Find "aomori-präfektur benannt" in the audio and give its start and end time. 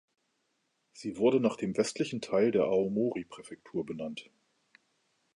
2.63-4.31